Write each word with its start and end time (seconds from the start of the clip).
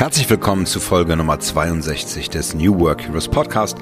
Herzlich 0.00 0.30
willkommen 0.30 0.64
zu 0.64 0.80
Folge 0.80 1.14
Nummer 1.14 1.40
62 1.40 2.30
des 2.30 2.54
New 2.54 2.80
Work 2.80 3.02
Heroes 3.02 3.28
Podcast. 3.28 3.76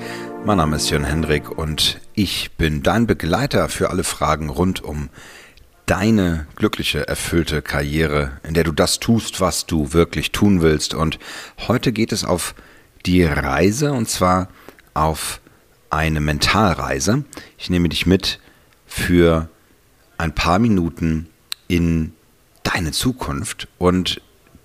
Mein 0.45 0.57
Name 0.57 0.75
ist 0.75 0.91
Jörn 0.91 1.05
Hendrik 1.05 1.49
und 1.57 2.01
ich 2.13 2.51
bin 2.57 2.83
dein 2.83 3.07
Begleiter 3.07 3.69
für 3.69 3.91
alle 3.91 4.03
Fragen 4.03 4.51
rund 4.51 4.83
um 4.83 5.11
deine 5.87 6.49
glückliche, 6.57 7.07
erfüllte 7.07 7.63
Karriere, 7.63 8.33
in 8.43 8.55
der 8.55 8.65
du 8.65 8.73
das 8.73 8.99
tust, 8.99 9.41
was 9.41 9.67
du 9.67 9.93
wirklich 9.93 10.33
tun 10.33 10.61
willst. 10.61 10.93
Und 10.93 11.21
heute 11.69 11.93
geht 11.93 12.11
es 12.11 12.25
auf 12.25 12.57
die 13.07 13.23
Reise 13.23 13.93
und 13.93 14.09
zwar 14.09 14.49
auf 14.95 15.41
eine 15.89 16.21
Mentalreise. 16.21 17.23
Ich 17.59 17.71
nehme 17.71 17.89
dich 17.89 18.07
mit 18.07 18.41
für 18.89 19.49
ein 20.17 20.35
paar 20.35 20.59
Minuten 20.59 21.29
in 21.69 22.13
deine 22.65 22.91
Zukunft 22.91 23.69
und 23.79 24.21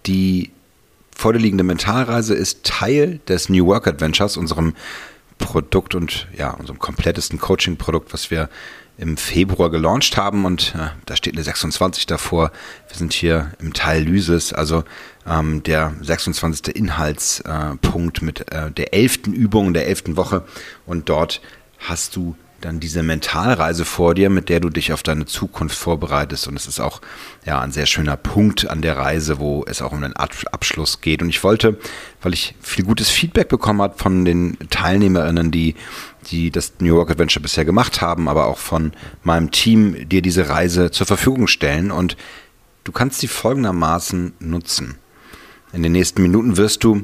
die 0.08 0.53
vor 1.16 1.34
dir 1.34 1.40
liegende 1.40 1.64
Mentalreise 1.64 2.34
ist 2.34 2.64
Teil 2.64 3.20
des 3.28 3.50
New 3.50 3.66
Work 3.68 3.88
Adventures, 3.88 4.38
unserem 4.38 4.74
Produkt 5.38 5.96
und 5.96 6.28
ja, 6.38 6.52
unserem 6.52 6.80
komplettesten 6.80 7.40
Coaching-Produkt, 7.40 8.14
was 8.14 8.32
wir 8.32 8.50
im 8.98 9.18
Februar 9.18 9.72
gelauncht 9.72 10.18
haben 10.18 10.46
und 10.46 10.76
äh, 10.76 10.90
da 11.06 11.16
steht 11.16 11.34
eine 11.34 11.44
26 11.44 12.06
davor. 12.06 12.52
Wir 12.88 12.98
sind 12.98 13.12
hier 13.14 13.52
im 13.60 13.74
Teil 13.74 14.04
Lysis, 14.04 14.54
also 14.54 14.84
ähm, 15.28 15.64
der 15.64 15.94
26. 16.02 16.76
Inhaltspunkt 16.76 18.22
äh, 18.22 18.26
mit 18.26 18.52
äh, 18.52 18.72
der 18.72 18.94
11. 18.94 19.28
Übung 19.28 19.74
der 19.74 19.88
11. 19.88 20.16
Woche 20.16 20.46
und 20.86 21.10
dort 21.10 21.42
hast 21.80 22.16
du 22.16 22.36
dann 22.64 22.80
diese 22.80 23.04
Mentalreise 23.04 23.84
vor 23.84 24.16
dir, 24.16 24.30
mit 24.30 24.48
der 24.48 24.60
du 24.60 24.70
dich 24.70 24.94
auf 24.94 25.04
deine 25.04 25.26
Zukunft 25.26 25.78
vorbereitest. 25.78 26.48
Und 26.48 26.56
es 26.56 26.66
ist 26.66 26.80
auch 26.80 27.02
ja, 27.46 27.60
ein 27.60 27.72
sehr 27.72 27.86
schöner 27.86 28.16
Punkt 28.16 28.70
an 28.70 28.82
der 28.82 28.98
Reise, 28.98 29.40
wo 29.40 29.66
es 29.68 29.82
auch 29.82 29.92
um 29.92 30.02
den 30.02 30.16
Abschluss 30.16 31.02
geht. 31.02 31.22
Und 31.22 31.30
ich 31.30 31.44
wollte, 31.44 31.78
weil 32.22 32.34
ich 32.34 32.56
viel 32.62 32.86
gutes 32.86 33.10
Feedback 33.10 33.50
bekommen 33.50 33.82
habe 33.82 33.98
von 33.98 34.24
den 34.24 34.58
Teilnehmerinnen, 34.70 35.52
die, 35.52 35.76
die 36.32 36.52
das 36.52 36.74
New 36.80 36.96
York 36.96 37.12
Adventure 37.12 37.44
bisher 37.44 37.66
gemacht 37.66 38.02
haben, 38.02 38.30
aber 38.30 38.48
auch 38.48 38.58
von 38.58 38.94
meinem 39.24 39.52
Team, 39.52 40.08
dir 40.08 40.22
diese 40.22 40.48
Reise 40.48 40.92
zur 40.92 41.06
Verfügung 41.06 41.48
stellen. 41.48 41.92
Und 41.92 42.16
du 42.86 42.94
kannst 42.94 43.20
sie 43.20 43.28
folgendermaßen 43.28 44.34
nutzen. 44.40 44.96
In 45.74 45.84
den 45.84 45.92
nächsten 45.92 46.22
Minuten 46.22 46.56
wirst 46.56 46.84
du 46.84 47.04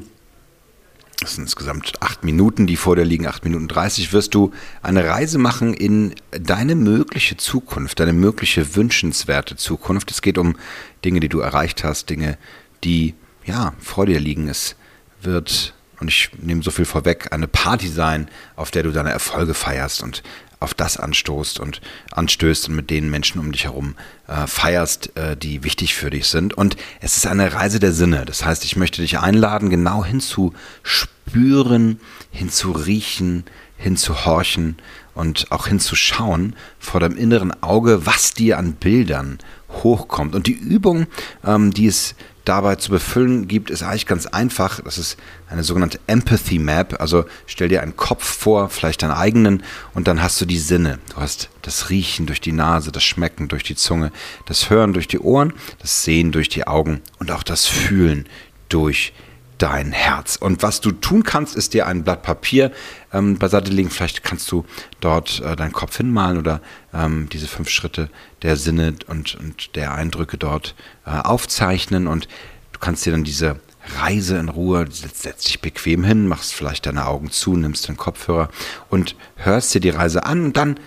das 1.20 1.34
sind 1.34 1.44
insgesamt 1.44 1.92
acht 2.00 2.24
Minuten, 2.24 2.66
die 2.66 2.76
vor 2.76 2.96
dir 2.96 3.04
liegen, 3.04 3.26
acht 3.26 3.44
Minuten 3.44 3.68
dreißig, 3.68 4.12
wirst 4.12 4.34
du 4.34 4.52
eine 4.82 5.06
Reise 5.06 5.38
machen 5.38 5.74
in 5.74 6.14
deine 6.30 6.74
mögliche 6.74 7.36
Zukunft, 7.36 8.00
deine 8.00 8.12
mögliche 8.12 8.74
wünschenswerte 8.74 9.56
Zukunft. 9.56 10.10
Es 10.10 10.22
geht 10.22 10.38
um 10.38 10.56
Dinge, 11.04 11.20
die 11.20 11.28
du 11.28 11.40
erreicht 11.40 11.84
hast, 11.84 12.10
Dinge, 12.10 12.38
die 12.82 13.14
ja 13.44 13.74
vor 13.78 14.06
dir 14.06 14.18
liegen. 14.18 14.48
Es 14.48 14.76
wird, 15.22 15.74
und 16.00 16.08
ich 16.08 16.30
nehme 16.40 16.62
so 16.62 16.70
viel 16.70 16.86
vorweg, 16.86 17.32
eine 17.32 17.48
Party 17.48 17.88
sein, 17.88 18.28
auf 18.56 18.70
der 18.70 18.82
du 18.82 18.90
deine 18.90 19.10
Erfolge 19.10 19.54
feierst 19.54 20.02
und 20.02 20.22
auf 20.60 20.74
das 20.74 20.98
anstoßt 20.98 21.58
und 21.58 21.80
anstößt 22.12 22.68
und 22.68 22.76
mit 22.76 22.90
den 22.90 23.10
Menschen 23.10 23.40
um 23.40 23.50
dich 23.50 23.64
herum 23.64 23.96
äh, 24.28 24.46
feierst, 24.46 25.16
äh, 25.16 25.36
die 25.36 25.64
wichtig 25.64 25.94
für 25.94 26.10
dich 26.10 26.28
sind. 26.28 26.54
Und 26.54 26.76
es 27.00 27.16
ist 27.16 27.26
eine 27.26 27.54
Reise 27.54 27.80
der 27.80 27.92
Sinne. 27.92 28.26
Das 28.26 28.44
heißt, 28.44 28.64
ich 28.64 28.76
möchte 28.76 29.00
dich 29.00 29.18
einladen, 29.18 29.70
genau 29.70 30.04
hinzuspüren, 30.04 31.98
hinzuriechen, 32.30 33.44
hinzuhorchen 33.78 34.76
und 35.14 35.50
auch 35.50 35.66
hinzuschauen 35.66 36.54
vor 36.78 37.00
deinem 37.00 37.16
inneren 37.16 37.62
Auge, 37.62 38.04
was 38.04 38.34
dir 38.34 38.58
an 38.58 38.74
Bildern 38.74 39.38
hochkommt. 39.82 40.34
Und 40.34 40.46
die 40.46 40.52
Übung, 40.52 41.06
ähm, 41.44 41.72
die 41.72 41.86
es 41.86 42.14
dabei 42.44 42.76
zu 42.76 42.90
befüllen 42.90 43.48
gibt, 43.48 43.70
ist 43.70 43.82
eigentlich 43.82 44.06
ganz 44.06 44.26
einfach. 44.26 44.80
Das 44.80 44.98
ist 44.98 45.16
eine 45.48 45.62
sogenannte 45.62 46.00
Empathy 46.06 46.58
Map. 46.58 47.00
Also 47.00 47.24
stell 47.46 47.68
dir 47.68 47.82
einen 47.82 47.96
Kopf 47.96 48.24
vor, 48.24 48.68
vielleicht 48.70 49.02
deinen 49.02 49.12
eigenen, 49.12 49.62
und 49.94 50.08
dann 50.08 50.22
hast 50.22 50.40
du 50.40 50.46
die 50.46 50.58
Sinne. 50.58 50.98
Du 51.14 51.16
hast 51.16 51.48
das 51.62 51.90
Riechen 51.90 52.26
durch 52.26 52.40
die 52.40 52.52
Nase, 52.52 52.92
das 52.92 53.04
Schmecken 53.04 53.48
durch 53.48 53.62
die 53.62 53.76
Zunge, 53.76 54.10
das 54.46 54.70
Hören 54.70 54.92
durch 54.92 55.08
die 55.08 55.20
Ohren, 55.20 55.52
das 55.80 56.02
Sehen 56.02 56.32
durch 56.32 56.48
die 56.48 56.66
Augen 56.66 57.00
und 57.18 57.30
auch 57.30 57.42
das 57.42 57.66
Fühlen 57.66 58.26
durch 58.68 59.12
die 59.12 59.29
dein 59.60 59.92
Herz. 59.92 60.36
Und 60.36 60.62
was 60.62 60.80
du 60.80 60.90
tun 60.90 61.22
kannst, 61.22 61.54
ist 61.54 61.74
dir 61.74 61.86
ein 61.86 62.02
Blatt 62.02 62.22
Papier 62.22 62.72
ähm, 63.12 63.38
beiseite 63.38 63.70
legen. 63.70 63.90
Vielleicht 63.90 64.24
kannst 64.24 64.50
du 64.50 64.64
dort 65.00 65.40
äh, 65.40 65.54
deinen 65.54 65.72
Kopf 65.72 65.98
hinmalen 65.98 66.38
oder 66.38 66.60
ähm, 66.94 67.28
diese 67.30 67.46
fünf 67.46 67.68
Schritte 67.68 68.10
der 68.42 68.56
Sinne 68.56 68.94
und, 69.06 69.34
und 69.34 69.76
der 69.76 69.94
Eindrücke 69.94 70.38
dort 70.38 70.74
äh, 71.04 71.10
aufzeichnen. 71.10 72.06
Und 72.06 72.26
du 72.72 72.80
kannst 72.80 73.04
dir 73.04 73.12
dann 73.12 73.24
diese 73.24 73.60
Reise 73.98 74.38
in 74.38 74.48
Ruhe, 74.48 74.86
setz, 74.90 75.22
setz 75.22 75.44
dich 75.44 75.60
bequem 75.60 76.04
hin, 76.04 76.26
machst 76.26 76.54
vielleicht 76.54 76.86
deine 76.86 77.06
Augen 77.06 77.30
zu, 77.30 77.54
nimmst 77.54 77.86
den 77.88 77.96
Kopfhörer 77.96 78.48
und 78.88 79.14
hörst 79.36 79.74
dir 79.74 79.80
die 79.80 79.90
Reise 79.90 80.24
an 80.24 80.44
und 80.46 80.56
dann 80.56 80.80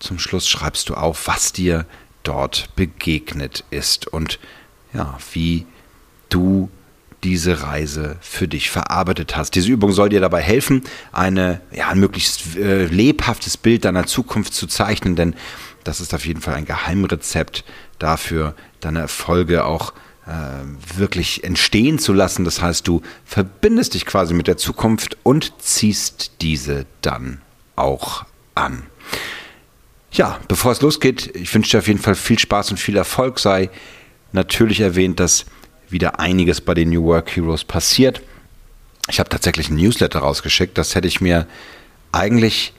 zum 0.00 0.18
Schluss 0.18 0.48
schreibst 0.48 0.88
du 0.88 0.94
auf, 0.94 1.26
was 1.26 1.52
dir 1.52 1.86
dort 2.22 2.74
begegnet 2.76 3.64
ist 3.70 4.06
und 4.06 4.38
ja, 4.92 5.18
wie 5.32 5.66
du 6.28 6.70
diese 7.24 7.62
Reise 7.62 8.16
für 8.20 8.48
dich 8.48 8.70
verarbeitet 8.70 9.36
hast. 9.36 9.54
Diese 9.54 9.70
Übung 9.70 9.92
soll 9.92 10.08
dir 10.08 10.20
dabei 10.20 10.40
helfen, 10.40 10.82
eine, 11.12 11.60
ja, 11.72 11.88
ein 11.88 11.98
möglichst 11.98 12.56
äh, 12.56 12.86
lebhaftes 12.86 13.56
Bild 13.56 13.84
deiner 13.84 14.06
Zukunft 14.06 14.54
zu 14.54 14.66
zeichnen, 14.66 15.16
denn 15.16 15.34
das 15.84 16.00
ist 16.00 16.14
auf 16.14 16.26
jeden 16.26 16.40
Fall 16.40 16.54
ein 16.54 16.64
Geheimrezept 16.64 17.64
dafür, 17.98 18.54
deine 18.80 19.00
Erfolge 19.00 19.64
auch 19.64 19.92
äh, 20.26 20.32
wirklich 20.96 21.44
entstehen 21.44 21.98
zu 21.98 22.12
lassen. 22.12 22.44
Das 22.44 22.60
heißt, 22.60 22.86
du 22.86 23.02
verbindest 23.24 23.94
dich 23.94 24.04
quasi 24.06 24.34
mit 24.34 24.46
der 24.46 24.56
Zukunft 24.56 25.16
und 25.22 25.54
ziehst 25.60 26.32
diese 26.40 26.86
dann 27.00 27.40
auch 27.76 28.24
an. 28.54 28.84
Ja, 30.12 30.38
bevor 30.48 30.72
es 30.72 30.80
losgeht, 30.80 31.34
ich 31.34 31.52
wünsche 31.54 31.72
dir 31.72 31.78
auf 31.78 31.88
jeden 31.88 32.00
Fall 32.00 32.14
viel 32.14 32.38
Spaß 32.38 32.70
und 32.70 32.76
viel 32.78 32.96
Erfolg. 32.96 33.38
Sei 33.38 33.70
natürlich 34.32 34.80
erwähnt, 34.80 35.20
dass 35.20 35.46
wieder 35.90 36.20
einiges 36.20 36.60
bei 36.60 36.74
den 36.74 36.90
New 36.90 37.04
Work 37.04 37.34
Heroes 37.36 37.64
passiert. 37.64 38.22
Ich 39.10 39.18
habe 39.18 39.30
tatsächlich 39.30 39.70
ein 39.70 39.76
Newsletter 39.76 40.20
rausgeschickt. 40.20 40.76
Das 40.76 40.94
hätte 40.94 41.08
ich 41.08 41.20
mir 41.20 41.46
eigentlich 42.12 42.72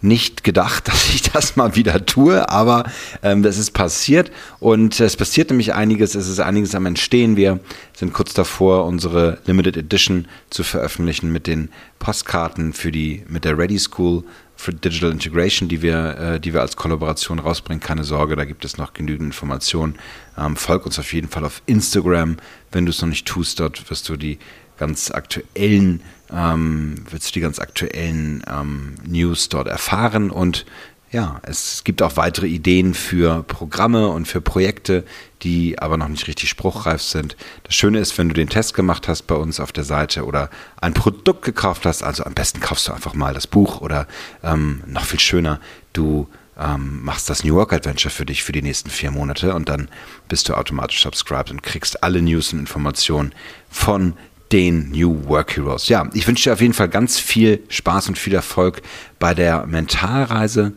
nicht 0.00 0.44
gedacht, 0.44 0.88
dass 0.88 1.08
ich 1.08 1.22
das 1.22 1.56
mal 1.56 1.74
wieder 1.74 2.04
tue, 2.06 2.48
aber 2.48 2.84
ähm, 3.22 3.42
das 3.42 3.58
ist 3.58 3.72
passiert 3.72 4.30
und 4.60 4.98
es 5.00 5.16
passiert 5.16 5.50
nämlich 5.50 5.74
einiges, 5.74 6.14
es 6.14 6.28
ist 6.28 6.40
einiges 6.40 6.74
am 6.74 6.86
Entstehen. 6.86 7.36
Wir 7.36 7.60
sind 7.94 8.12
kurz 8.12 8.34
davor, 8.34 8.84
unsere 8.84 9.38
Limited 9.46 9.76
Edition 9.76 10.28
zu 10.50 10.64
veröffentlichen 10.64 11.32
mit 11.32 11.46
den 11.46 11.70
Postkarten 11.98 12.72
für 12.72 12.92
die, 12.92 13.24
mit 13.28 13.44
der 13.44 13.58
Ready 13.58 13.78
School 13.78 14.24
für 14.56 14.72
Digital 14.72 15.12
Integration, 15.12 15.68
die 15.68 15.82
wir, 15.82 16.18
äh, 16.18 16.40
die 16.40 16.54
wir 16.54 16.62
als 16.62 16.76
Kollaboration 16.76 17.38
rausbringen. 17.38 17.80
Keine 17.80 18.04
Sorge, 18.04 18.36
da 18.36 18.44
gibt 18.44 18.64
es 18.64 18.78
noch 18.78 18.94
genügend 18.94 19.26
Informationen. 19.26 19.96
Ähm, 20.36 20.56
folg 20.56 20.86
uns 20.86 20.98
auf 20.98 21.12
jeden 21.12 21.28
Fall 21.28 21.44
auf 21.44 21.62
Instagram. 21.66 22.38
Wenn 22.72 22.86
du 22.86 22.90
es 22.90 23.00
noch 23.00 23.08
nicht 23.08 23.26
tust, 23.26 23.60
dort 23.60 23.88
wirst 23.90 24.08
du 24.08 24.16
die 24.16 24.38
ganz 24.78 25.10
aktuellen, 25.10 26.02
ähm, 26.32 26.96
wirst 27.10 27.28
du 27.28 27.32
die 27.34 27.40
ganz 27.40 27.58
aktuellen 27.58 28.42
ähm, 28.50 28.94
News 29.06 29.48
dort 29.48 29.68
erfahren 29.68 30.30
und 30.30 30.66
ja, 31.12 31.40
es 31.42 31.84
gibt 31.84 32.02
auch 32.02 32.16
weitere 32.16 32.46
Ideen 32.46 32.94
für 32.94 33.42
Programme 33.44 34.08
und 34.08 34.26
für 34.26 34.40
Projekte, 34.40 35.04
die 35.42 35.78
aber 35.78 35.96
noch 35.96 36.08
nicht 36.08 36.26
richtig 36.26 36.48
spruchreif 36.48 37.00
sind. 37.00 37.36
Das 37.62 37.74
Schöne 37.74 38.00
ist, 38.00 38.18
wenn 38.18 38.28
du 38.28 38.34
den 38.34 38.48
Test 38.48 38.74
gemacht 38.74 39.06
hast 39.06 39.22
bei 39.22 39.36
uns 39.36 39.60
auf 39.60 39.72
der 39.72 39.84
Seite 39.84 40.24
oder 40.24 40.50
ein 40.80 40.94
Produkt 40.94 41.42
gekauft 41.42 41.86
hast, 41.86 42.02
also 42.02 42.24
am 42.24 42.34
besten 42.34 42.60
kaufst 42.60 42.88
du 42.88 42.92
einfach 42.92 43.14
mal 43.14 43.34
das 43.34 43.46
Buch 43.46 43.80
oder 43.80 44.08
ähm, 44.42 44.82
noch 44.86 45.04
viel 45.04 45.20
schöner, 45.20 45.60
du 45.92 46.28
ähm, 46.58 47.04
machst 47.04 47.30
das 47.30 47.44
New 47.44 47.54
York 47.54 47.72
Adventure 47.72 48.12
für 48.12 48.26
dich 48.26 48.42
für 48.42 48.52
die 48.52 48.62
nächsten 48.62 48.90
vier 48.90 49.10
Monate 49.10 49.54
und 49.54 49.68
dann 49.68 49.88
bist 50.28 50.48
du 50.48 50.54
automatisch 50.54 51.02
subscribed 51.02 51.50
und 51.50 51.62
kriegst 51.62 52.02
alle 52.02 52.20
News 52.20 52.52
und 52.52 52.60
Informationen 52.60 53.32
von 53.70 54.14
den 54.52 54.90
New 54.90 55.28
Work 55.28 55.56
Heroes. 55.56 55.88
Ja, 55.88 56.08
ich 56.12 56.26
wünsche 56.26 56.44
dir 56.44 56.54
auf 56.54 56.60
jeden 56.60 56.74
Fall 56.74 56.88
ganz 56.88 57.18
viel 57.18 57.62
Spaß 57.68 58.08
und 58.08 58.18
viel 58.18 58.34
Erfolg 58.34 58.82
bei 59.18 59.34
der 59.34 59.66
Mentalreise 59.66 60.72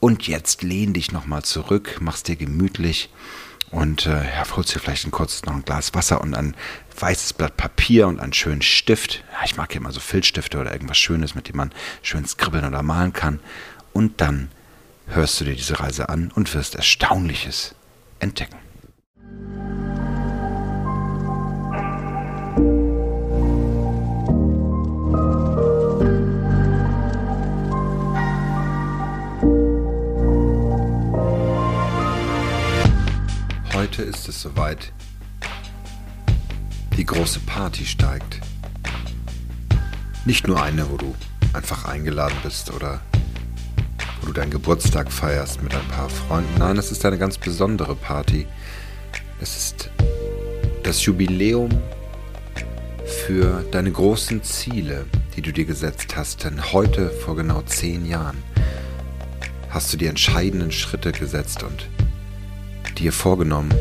und 0.00 0.26
jetzt 0.26 0.62
lehn 0.62 0.92
dich 0.92 1.12
nochmal 1.12 1.42
zurück, 1.42 1.98
mach's 2.00 2.22
dir 2.24 2.36
gemütlich 2.36 3.10
und 3.70 4.06
äh, 4.06 4.24
ja, 4.24 4.44
holst 4.54 4.74
dir 4.74 4.80
vielleicht 4.80 5.06
ein 5.06 5.12
kurzes 5.12 5.44
noch 5.44 5.54
ein 5.54 5.64
Glas 5.64 5.94
Wasser 5.94 6.20
und 6.20 6.34
ein 6.34 6.54
weißes 6.98 7.32
Blatt 7.32 7.56
Papier 7.56 8.06
und 8.06 8.20
einen 8.20 8.32
schönen 8.32 8.62
Stift. 8.62 9.24
Ja, 9.32 9.44
ich 9.44 9.56
mag 9.56 9.72
ja 9.74 9.80
immer 9.80 9.92
so 9.92 10.00
Filzstifte 10.00 10.58
oder 10.58 10.72
irgendwas 10.72 10.98
Schönes, 10.98 11.34
mit 11.34 11.48
dem 11.48 11.56
man 11.56 11.72
schön 12.02 12.26
skribbeln 12.26 12.64
oder 12.64 12.82
malen 12.82 13.12
kann. 13.12 13.40
Und 13.92 14.20
dann 14.20 14.50
hörst 15.06 15.40
du 15.40 15.44
dir 15.44 15.54
diese 15.54 15.80
Reise 15.80 16.08
an 16.08 16.30
und 16.34 16.52
wirst 16.54 16.74
Erstaunliches 16.74 17.74
entdecken. 18.18 18.56
Heute 33.92 34.04
ist 34.04 34.26
es 34.26 34.40
soweit. 34.40 34.90
Die 36.96 37.04
große 37.04 37.40
Party 37.40 37.84
steigt. 37.84 38.40
Nicht 40.24 40.48
nur 40.48 40.62
eine, 40.62 40.90
wo 40.90 40.96
du 40.96 41.14
einfach 41.52 41.84
eingeladen 41.84 42.38
bist 42.42 42.72
oder 42.72 43.02
wo 44.22 44.28
du 44.28 44.32
deinen 44.32 44.50
Geburtstag 44.50 45.12
feierst 45.12 45.62
mit 45.62 45.74
ein 45.74 45.86
paar 45.88 46.08
Freunden. 46.08 46.58
Nein, 46.58 46.78
es 46.78 46.90
ist 46.90 47.04
eine 47.04 47.18
ganz 47.18 47.36
besondere 47.36 47.94
Party. 47.94 48.46
Es 49.42 49.58
ist 49.58 49.90
das 50.84 51.04
Jubiläum 51.04 51.68
für 53.26 53.62
deine 53.72 53.92
großen 53.92 54.42
Ziele, 54.42 55.04
die 55.36 55.42
du 55.42 55.52
dir 55.52 55.66
gesetzt 55.66 56.16
hast. 56.16 56.44
Denn 56.44 56.72
heute, 56.72 57.10
vor 57.10 57.36
genau 57.36 57.60
zehn 57.60 58.06
Jahren, 58.06 58.42
hast 59.68 59.92
du 59.92 59.98
die 59.98 60.06
entscheidenden 60.06 60.72
Schritte 60.72 61.12
gesetzt 61.12 61.62
und 61.62 61.90
dir 62.94 63.12
vorgenommen, 63.12 63.72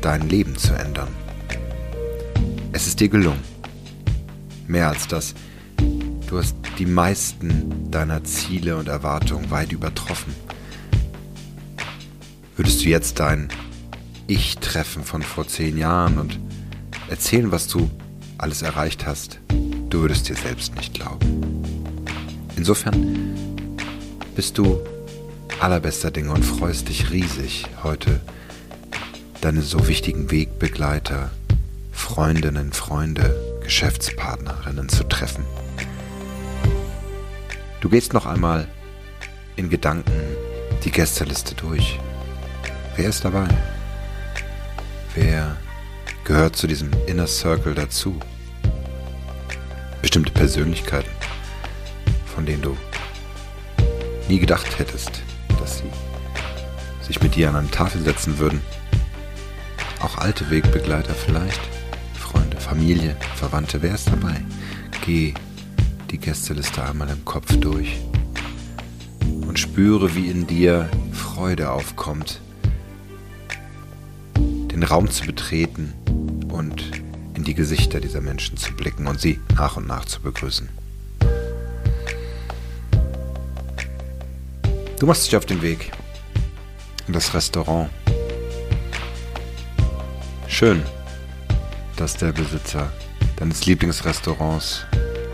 dein 0.00 0.28
Leben 0.28 0.56
zu 0.56 0.74
ändern. 0.74 1.08
Es 2.72 2.86
ist 2.86 3.00
dir 3.00 3.08
gelungen. 3.08 3.42
Mehr 4.66 4.88
als 4.88 5.06
das. 5.06 5.34
Du 6.28 6.38
hast 6.38 6.56
die 6.78 6.86
meisten 6.86 7.90
deiner 7.90 8.24
Ziele 8.24 8.76
und 8.76 8.88
Erwartungen 8.88 9.50
weit 9.50 9.72
übertroffen. 9.72 10.34
Würdest 12.56 12.84
du 12.84 12.88
jetzt 12.88 13.20
dein 13.20 13.48
Ich 14.26 14.58
treffen 14.58 15.04
von 15.04 15.22
vor 15.22 15.46
zehn 15.46 15.76
Jahren 15.76 16.18
und 16.18 16.38
erzählen, 17.08 17.52
was 17.52 17.68
du 17.68 17.90
alles 18.38 18.62
erreicht 18.62 19.06
hast, 19.06 19.38
du 19.90 20.00
würdest 20.00 20.28
dir 20.28 20.36
selbst 20.36 20.74
nicht 20.74 20.94
glauben. 20.94 21.62
Insofern 22.56 23.34
bist 24.34 24.58
du 24.58 24.80
allerbester 25.60 26.10
Dinge 26.10 26.32
und 26.32 26.44
freust 26.44 26.88
dich 26.88 27.10
riesig, 27.10 27.66
heute 27.82 28.20
deine 29.40 29.62
so 29.62 29.88
wichtigen 29.88 30.30
Wegbegleiter, 30.30 31.30
Freundinnen, 31.92 32.72
Freunde, 32.72 33.34
Geschäftspartnerinnen 33.62 34.88
zu 34.88 35.04
treffen. 35.04 35.44
Du 37.80 37.88
gehst 37.88 38.12
noch 38.12 38.26
einmal 38.26 38.68
in 39.56 39.70
Gedanken 39.70 40.12
die 40.84 40.90
Gästeliste 40.90 41.54
durch. 41.54 41.98
Wer 42.96 43.08
ist 43.08 43.24
dabei? 43.24 43.48
Wer 45.14 45.56
gehört 46.24 46.56
zu 46.56 46.66
diesem 46.66 46.90
Inner 47.06 47.26
Circle 47.26 47.74
dazu? 47.74 48.18
Bestimmte 50.00 50.32
Persönlichkeiten, 50.32 51.10
von 52.26 52.46
denen 52.46 52.62
du 52.62 52.76
nie 54.28 54.38
gedacht 54.38 54.78
hättest, 54.78 55.23
sie 55.78 57.06
sich 57.06 57.22
mit 57.22 57.34
dir 57.34 57.48
an 57.48 57.56
eine 57.56 57.70
Tafel 57.70 58.00
setzen 58.02 58.38
würden. 58.38 58.60
Auch 60.00 60.18
alte 60.18 60.50
Wegbegleiter 60.50 61.14
vielleicht, 61.14 61.60
Freunde, 62.14 62.58
Familie, 62.58 63.16
Verwandte, 63.36 63.82
wer 63.82 63.94
ist 63.94 64.08
dabei? 64.08 64.42
Geh 65.04 65.34
die 66.10 66.18
Gästeliste 66.18 66.82
einmal 66.82 67.10
im 67.10 67.24
Kopf 67.24 67.56
durch 67.56 68.00
und 69.46 69.58
spüre, 69.58 70.14
wie 70.14 70.28
in 70.28 70.46
dir 70.46 70.88
Freude 71.12 71.70
aufkommt, 71.70 72.40
den 74.36 74.82
Raum 74.82 75.10
zu 75.10 75.26
betreten 75.26 75.92
und 76.48 76.90
in 77.34 77.44
die 77.44 77.54
Gesichter 77.54 78.00
dieser 78.00 78.20
Menschen 78.20 78.56
zu 78.56 78.72
blicken 78.74 79.06
und 79.06 79.20
sie 79.20 79.40
nach 79.56 79.76
und 79.76 79.86
nach 79.86 80.04
zu 80.04 80.20
begrüßen. 80.20 80.68
Du 84.98 85.06
machst 85.06 85.26
dich 85.26 85.36
auf 85.36 85.44
den 85.44 85.60
Weg 85.60 85.90
in 87.08 87.12
das 87.12 87.34
Restaurant. 87.34 87.90
Schön, 90.46 90.82
dass 91.96 92.16
der 92.16 92.32
Besitzer 92.32 92.92
deines 93.36 93.66
Lieblingsrestaurants 93.66 94.86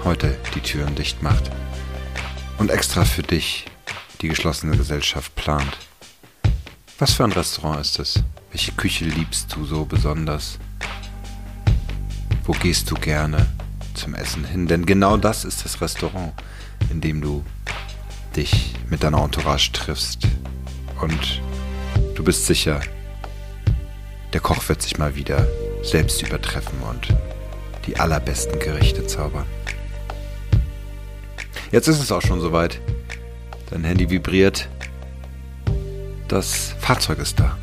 heute 0.03 0.39
die 0.55 0.61
Türen 0.61 0.95
dicht 0.95 1.23
macht 1.23 1.51
und 2.57 2.71
extra 2.71 3.05
für 3.05 3.23
dich 3.23 3.67
die 4.23 4.29
geschlossene 4.29 4.77
Gesellschaft 4.79 5.35
plant. 5.35 5.77
Was 6.99 7.13
für 7.13 7.25
ein 7.25 7.33
Restaurant 7.33 7.81
ist 7.81 7.99
es? 7.99 8.23
Welche 8.51 8.73
Küche 8.73 9.05
liebst 9.05 9.55
du 9.55 9.67
so 9.67 9.85
besonders? 9.85 10.59
Wo 12.45 12.53
gehst 12.53 12.91
du 12.91 12.95
gerne 12.95 13.47
zum 13.93 14.15
Essen 14.15 14.45
hin? 14.45 14.67
Denn 14.67 14.87
genau 14.87 15.19
das 15.19 15.45
ist 15.45 15.65
das 15.67 15.83
Restaurant, 15.83 16.33
in 16.91 17.03
dem 17.03 17.21
du 17.21 17.45
dich 18.41 18.75
mit 18.89 19.03
deiner 19.03 19.23
Entourage 19.23 19.71
triffst. 19.73 20.27
Und 21.01 21.43
du 22.15 22.25
bist 22.25 22.47
sicher, 22.47 22.81
der 24.33 24.41
Koch 24.41 24.69
wird 24.69 24.81
sich 24.81 24.97
mal 24.99 25.15
wieder 25.15 25.47
selbst 25.83 26.23
übertreffen 26.23 26.79
und 26.89 27.09
die 27.87 27.99
allerbesten 27.99 28.59
Gerichte 28.59 29.07
zaubern. 29.07 29.47
Jetzt 31.71 31.89
ist 31.89 32.01
es 32.01 32.11
auch 32.11 32.23
schon 32.23 32.41
soweit. 32.41 32.81
Dein 33.71 33.85
Handy 33.85 34.09
vibriert. 34.09 34.69
Das 36.27 36.75
Fahrzeug 36.79 37.19
ist 37.19 37.39
da. 37.39 37.59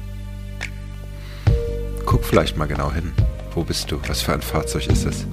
Guck 2.06 2.24
vielleicht 2.24 2.56
mal 2.56 2.68
genau 2.68 2.92
hin. 2.92 3.14
Wo 3.54 3.64
bist 3.64 3.92
du? 3.92 4.00
Was 4.08 4.22
für 4.22 4.34
ein 4.34 4.42
Fahrzeug 4.42 4.88
ist 4.88 5.06
es? 5.06 5.26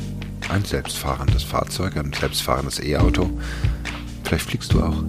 Ein 0.48 0.64
selbstfahrendes 0.64 1.42
Fahrzeug, 1.42 1.96
ein 1.96 2.12
selbstfahrendes 2.12 2.80
E-Auto. 2.80 3.30
Vielleicht 4.24 4.46
fliegst 4.46 4.72
du 4.72 4.82
auch. 4.82 5.04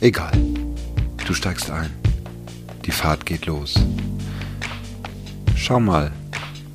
Egal. 0.00 0.32
Du 1.24 1.34
steigst 1.34 1.70
ein. 1.70 1.90
Die 2.84 2.90
Fahrt 2.90 3.24
geht 3.24 3.46
los. 3.46 3.74
Schau 5.54 5.78
mal 5.78 6.10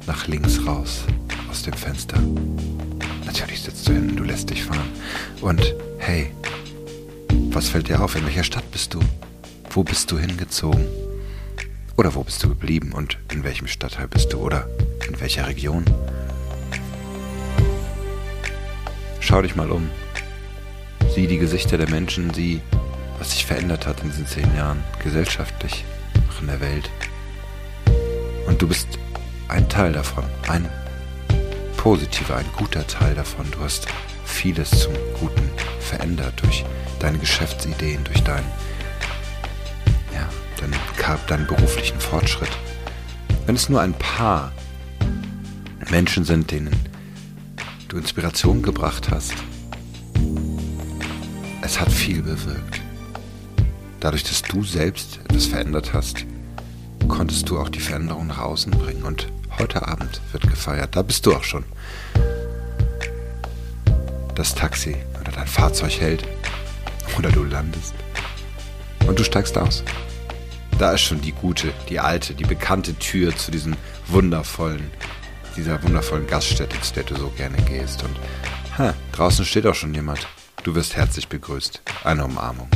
nach 0.05 0.27
links 0.27 0.65
raus 0.65 1.03
aus 1.51 1.63
dem 1.63 1.73
Fenster. 1.73 2.17
Natürlich 3.25 3.61
sitzt 3.61 3.87
du 3.87 3.91
hin, 3.91 4.15
du 4.15 4.23
lässt 4.23 4.49
dich 4.49 4.63
fahren. 4.63 4.89
Und 5.41 5.75
hey, 5.97 6.31
was 7.51 7.67
fällt 7.67 7.89
dir 7.89 8.01
auf? 8.01 8.15
In 8.15 8.25
welcher 8.25 8.45
Stadt 8.45 8.71
bist 8.71 8.93
du? 8.93 8.99
Wo 9.71 9.83
bist 9.83 10.09
du 10.09 10.17
hingezogen? 10.17 10.87
Oder 11.97 12.15
wo 12.15 12.23
bist 12.23 12.41
du 12.43 12.49
geblieben 12.49 12.93
und 12.93 13.17
in 13.33 13.43
welchem 13.43 13.67
Stadtteil 13.67 14.07
bist 14.07 14.31
du 14.31 14.37
oder 14.37 14.69
in 15.07 15.19
welcher 15.19 15.47
Region? 15.47 15.83
Schau 19.27 19.41
dich 19.41 19.57
mal 19.57 19.69
um. 19.69 19.89
Sieh 21.13 21.27
die 21.27 21.37
Gesichter 21.37 21.77
der 21.77 21.89
Menschen, 21.89 22.33
sieh, 22.33 22.61
was 23.19 23.31
sich 23.31 23.45
verändert 23.45 23.85
hat 23.85 24.01
in 24.01 24.09
diesen 24.09 24.25
zehn 24.25 24.55
Jahren, 24.55 24.81
gesellschaftlich, 25.03 25.83
auch 26.29 26.39
in 26.39 26.47
der 26.47 26.61
Welt. 26.61 26.89
Und 28.45 28.61
du 28.61 28.69
bist 28.69 28.87
ein 29.49 29.67
Teil 29.67 29.91
davon, 29.91 30.23
ein 30.47 30.69
positiver, 31.75 32.37
ein 32.37 32.45
guter 32.55 32.87
Teil 32.87 33.15
davon. 33.15 33.45
Du 33.51 33.59
hast 33.59 33.89
vieles 34.23 34.69
zum 34.69 34.93
Guten 35.19 35.51
verändert 35.81 36.41
durch 36.41 36.63
deine 36.99 37.17
Geschäftsideen, 37.17 38.05
durch 38.05 38.23
deinen, 38.23 38.47
ja, 40.13 40.25
deinen, 40.61 41.27
deinen 41.27 41.47
beruflichen 41.47 41.99
Fortschritt. 41.99 42.57
Wenn 43.45 43.55
es 43.55 43.67
nur 43.67 43.81
ein 43.81 43.93
paar 43.95 44.53
Menschen 45.89 46.23
sind, 46.23 46.49
denen 46.49 46.86
du 47.87 47.97
Inspiration 47.97 48.61
gebracht 48.61 49.09
hast, 49.09 49.33
es 51.61 51.79
hat 51.79 51.91
viel 51.91 52.21
bewirkt. 52.21 52.81
Dadurch, 53.99 54.23
dass 54.23 54.41
du 54.41 54.63
selbst 54.63 55.19
etwas 55.25 55.47
verändert 55.47 55.93
hast, 55.93 56.25
konntest 57.07 57.49
du 57.49 57.59
auch 57.59 57.69
die 57.69 57.79
Veränderung 57.79 58.27
nach 58.27 58.39
außen 58.39 58.71
bringen 58.71 59.03
und 59.03 59.27
Heute 59.59 59.87
Abend 59.87 60.21
wird 60.31 60.47
gefeiert. 60.47 60.95
Da 60.95 61.01
bist 61.01 61.25
du 61.25 61.33
auch 61.33 61.43
schon. 61.43 61.63
Das 64.35 64.53
Taxi 64.53 64.95
oder 65.19 65.31
dein 65.31 65.47
Fahrzeug 65.47 65.99
hält. 65.99 66.27
Oder 67.17 67.31
du 67.31 67.43
landest. 67.43 67.95
Und 69.07 69.17
du 69.17 69.23
steigst 69.23 69.57
aus. 69.57 69.83
Da 70.77 70.91
ist 70.91 71.01
schon 71.01 71.21
die 71.21 71.31
gute, 71.31 71.73
die 71.89 71.99
alte, 71.99 72.35
die 72.35 72.43
bekannte 72.43 72.93
Tür 72.93 73.35
zu 73.35 73.49
diesem 73.49 73.75
wundervollen, 74.05 74.91
dieser 75.57 75.81
wundervollen 75.83 76.27
Gaststätte, 76.27 76.79
zu 76.79 76.93
der 76.93 77.03
du 77.03 77.15
so 77.15 77.29
gerne 77.31 77.57
gehst. 77.63 78.03
Und 78.03 78.15
ha, 78.77 78.93
draußen 79.11 79.43
steht 79.43 79.65
auch 79.65 79.75
schon 79.75 79.93
jemand. 79.93 80.27
Du 80.63 80.75
wirst 80.75 80.95
herzlich 80.95 81.27
begrüßt. 81.27 81.81
Eine 82.03 82.25
Umarmung. 82.25 82.69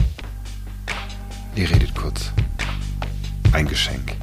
Ihr 1.56 1.70
redet 1.70 1.94
kurz. 1.96 2.32
Ein 3.54 3.68
Geschenk. 3.68 4.14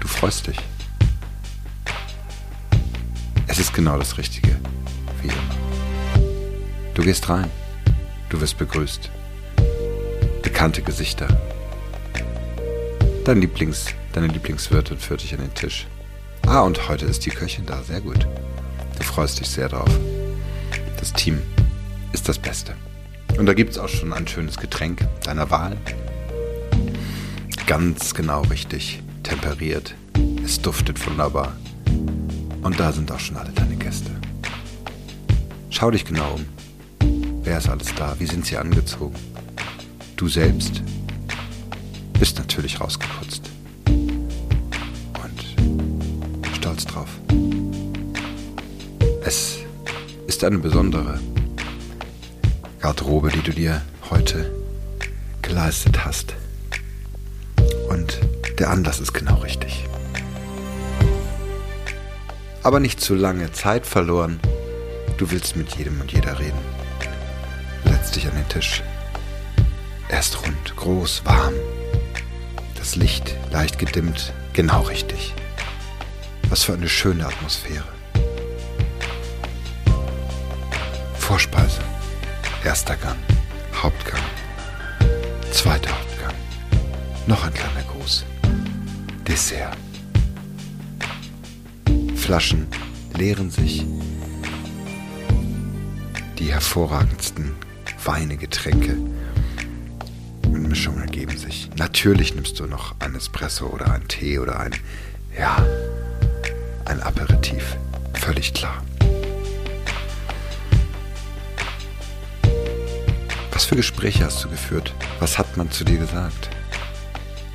Du 0.00 0.06
freust 0.08 0.46
dich. 0.46 0.58
Es 3.46 3.58
ist 3.58 3.74
genau 3.74 3.98
das 3.98 4.16
Richtige. 4.16 4.56
Wie 5.22 5.28
immer. 5.28 6.24
Du 6.94 7.02
gehst 7.02 7.28
rein. 7.28 7.50
Du 8.28 8.40
wirst 8.40 8.56
begrüßt. 8.58 9.10
Bekannte 10.42 10.82
Gesichter. 10.82 11.28
Dein 13.24 13.40
Lieblings, 13.40 13.86
deine 14.12 14.26
Lieblingswirtin 14.26 14.98
führt 14.98 15.22
dich 15.22 15.32
an 15.32 15.40
den 15.40 15.54
Tisch. 15.54 15.86
Ah, 16.46 16.60
und 16.60 16.88
heute 16.88 17.06
ist 17.06 17.24
die 17.24 17.30
Köchin 17.30 17.64
da. 17.66 17.82
Sehr 17.82 18.00
gut. 18.00 18.26
Du 18.98 19.04
freust 19.04 19.40
dich 19.40 19.48
sehr 19.48 19.68
drauf. 19.68 19.88
Das 20.98 21.12
Team 21.12 21.40
ist 22.12 22.28
das 22.28 22.38
Beste. 22.38 22.74
Und 23.38 23.46
da 23.46 23.54
gibt 23.54 23.72
es 23.72 23.78
auch 23.78 23.88
schon 23.88 24.12
ein 24.12 24.28
schönes 24.28 24.58
Getränk 24.58 25.06
deiner 25.24 25.50
Wahl. 25.50 25.76
Ganz 27.66 28.14
genau 28.14 28.42
richtig 28.42 29.02
temperiert. 29.22 29.94
Es 30.44 30.60
duftet 30.60 31.04
wunderbar. 31.06 31.56
Und 32.62 32.78
da 32.78 32.92
sind 32.92 33.10
auch 33.10 33.20
schon 33.20 33.36
alle 33.36 33.50
deine 33.50 33.76
Gäste. 33.76 34.10
Schau 35.70 35.90
dich 35.90 36.04
genau 36.04 36.34
um. 36.34 36.44
Wer 37.42 37.58
ist 37.58 37.68
alles 37.68 37.94
da? 37.96 38.14
Wie 38.18 38.26
sind 38.26 38.46
sie 38.46 38.56
angezogen? 38.58 39.16
Du 40.16 40.28
selbst 40.28 40.82
bist 42.18 42.38
natürlich 42.38 42.80
rausgeputzt. 42.80 43.53
Stolz 46.74 46.86
drauf. 46.86 47.08
Es 49.24 49.58
ist 50.26 50.42
eine 50.44 50.58
besondere 50.58 51.20
Garderobe, 52.80 53.30
die 53.30 53.42
du 53.42 53.52
dir 53.52 53.82
heute 54.10 54.52
geleistet 55.42 56.04
hast. 56.04 56.34
Und 57.88 58.18
der 58.58 58.70
Anlass 58.70 59.00
ist 59.00 59.12
genau 59.12 59.36
richtig. 59.36 59.86
Aber 62.62 62.80
nicht 62.80 63.00
zu 63.00 63.14
lange 63.14 63.52
Zeit 63.52 63.86
verloren. 63.86 64.40
Du 65.18 65.30
willst 65.30 65.56
mit 65.56 65.76
jedem 65.76 66.00
und 66.00 66.12
jeder 66.12 66.38
reden. 66.38 66.58
Setz 67.84 68.10
dich 68.12 68.26
an 68.26 68.34
den 68.34 68.48
Tisch. 68.48 68.82
Er 70.08 70.20
ist 70.20 70.42
rund, 70.42 70.76
groß, 70.76 71.22
warm. 71.24 71.54
Das 72.76 72.96
Licht 72.96 73.36
leicht 73.52 73.78
gedimmt, 73.78 74.32
genau 74.52 74.82
richtig. 74.82 75.34
Was 76.48 76.64
für 76.64 76.74
eine 76.74 76.88
schöne 76.88 77.26
Atmosphäre. 77.26 77.88
Vorspeise. 81.18 81.80
Erster 82.64 82.96
Gang. 82.96 83.18
Hauptgang. 83.74 84.20
Zweiter 85.50 85.90
Hauptgang. 85.90 86.34
Noch 87.26 87.44
ein 87.44 87.54
kleiner 87.54 87.82
Gruß. 87.92 88.24
Dessert. 89.26 89.76
Flaschen 92.14 92.66
leeren 93.16 93.50
sich. 93.50 93.84
Die 96.38 96.52
hervorragendsten 96.52 97.54
Weine, 98.04 98.36
Getränke 98.36 98.96
und 100.46 100.68
Mischungen 100.68 101.02
ergeben 101.02 101.38
sich. 101.38 101.70
Natürlich 101.76 102.34
nimmst 102.34 102.60
du 102.60 102.66
noch 102.66 102.94
ein 102.98 103.14
Espresso 103.14 103.66
oder 103.66 103.92
ein 103.92 104.06
Tee 104.08 104.38
oder 104.38 104.60
ein, 104.60 104.72
ja, 105.38 105.64
ein 106.86 107.00
Aperitif. 107.02 107.76
Völlig 108.14 108.54
klar. 108.54 108.82
Was 113.52 113.64
für 113.64 113.76
Gespräche 113.76 114.24
hast 114.24 114.44
du 114.44 114.48
geführt? 114.48 114.94
Was 115.20 115.38
hat 115.38 115.56
man 115.56 115.70
zu 115.70 115.84
dir 115.84 115.98
gesagt? 115.98 116.50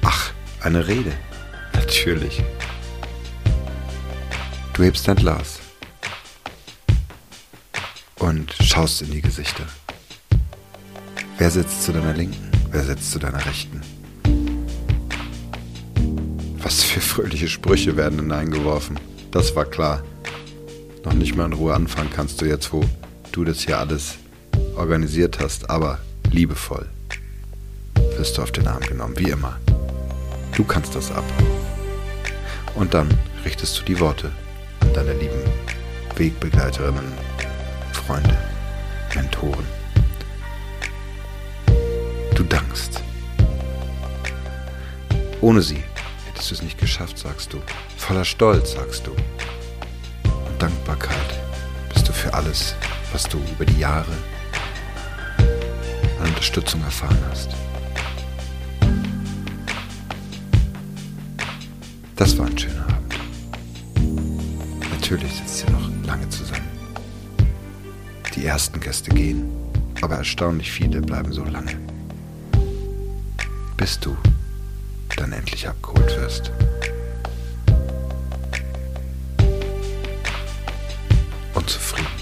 Ach, 0.03 0.31
eine 0.61 0.87
Rede. 0.87 1.11
Natürlich. 1.73 2.43
Du 4.73 4.83
hebst 4.83 5.07
dein 5.07 5.17
Glas 5.17 5.59
und 8.17 8.53
schaust 8.61 9.01
in 9.01 9.11
die 9.11 9.21
Gesichter. 9.21 9.65
Wer 11.37 11.51
sitzt 11.51 11.83
zu 11.83 11.91
deiner 11.91 12.13
Linken? 12.13 12.49
Wer 12.71 12.83
sitzt 12.83 13.11
zu 13.11 13.19
deiner 13.19 13.45
Rechten? 13.45 13.81
Was 16.59 16.83
für 16.83 17.01
fröhliche 17.01 17.47
Sprüche 17.47 17.97
werden 17.97 18.19
hineingeworfen. 18.19 18.99
Das 19.31 19.55
war 19.55 19.65
klar. 19.65 20.03
Noch 21.05 21.13
nicht 21.13 21.35
mal 21.35 21.45
in 21.45 21.53
Ruhe 21.53 21.73
anfangen 21.73 22.09
kannst 22.13 22.41
du 22.41 22.45
jetzt, 22.45 22.73
wo 22.73 22.83
du 23.31 23.43
das 23.43 23.61
hier 23.61 23.79
alles 23.79 24.17
organisiert 24.75 25.39
hast, 25.39 25.69
aber 25.69 25.99
liebevoll 26.31 26.87
wirst 28.17 28.37
du 28.37 28.41
auf 28.41 28.51
den 28.51 28.67
Arm 28.67 28.81
genommen, 28.81 29.17
wie 29.17 29.29
immer. 29.29 29.57
Du 30.55 30.65
kannst 30.65 30.93
das 30.93 31.09
ab. 31.11 31.23
Und 32.75 32.93
dann 32.93 33.07
richtest 33.45 33.79
du 33.79 33.85
die 33.85 33.99
Worte 33.99 34.31
an 34.81 34.93
deine 34.93 35.13
lieben 35.13 35.41
Wegbegleiterinnen, 36.17 37.13
Freunde, 37.93 38.37
Mentoren. 39.15 39.65
Du 42.35 42.43
dankst. 42.43 43.01
Ohne 45.39 45.61
sie 45.61 45.81
hättest 46.27 46.51
du 46.51 46.55
es 46.55 46.61
nicht 46.61 46.77
geschafft, 46.77 47.17
sagst 47.17 47.53
du. 47.53 47.61
Voller 48.09 48.25
Stolz, 48.25 48.71
sagst 48.71 49.05
du. 49.05 49.11
Und 49.11 50.57
Dankbarkeit 50.59 51.39
bist 51.93 52.09
du 52.09 52.11
für 52.11 52.33
alles, 52.33 52.73
was 53.11 53.25
du 53.25 53.37
über 53.53 53.65
die 53.67 53.77
Jahre 53.77 54.11
an 56.19 56.27
Unterstützung 56.29 56.81
erfahren 56.81 57.19
hast. 57.29 57.51
Das 62.15 62.35
war 62.39 62.47
ein 62.47 62.57
schöner 62.57 62.81
Abend. 62.81 63.13
Natürlich 64.89 65.31
sitzt 65.31 65.65
ihr 65.65 65.69
noch 65.69 65.87
lange 66.07 66.27
zusammen. 66.29 66.67
Die 68.35 68.43
ersten 68.43 68.79
Gäste 68.79 69.11
gehen, 69.11 69.51
aber 70.01 70.15
erstaunlich 70.15 70.71
viele 70.71 70.99
bleiben 70.99 71.31
so 71.31 71.43
lange. 71.43 71.77
Bis 73.77 73.99
du 73.99 74.17
dann 75.15 75.31
endlich 75.31 75.67
abgeholt 75.67 76.19
wirst. 76.19 76.51
Und 81.69 82.18